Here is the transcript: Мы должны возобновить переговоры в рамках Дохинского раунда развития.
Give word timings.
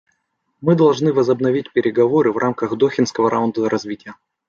Мы 0.61 0.73
должны 0.73 1.13
возобновить 1.13 1.71
переговоры 1.71 2.31
в 2.31 2.37
рамках 2.39 2.75
Дохинского 2.75 3.29
раунда 3.29 3.69
развития. 3.69 4.15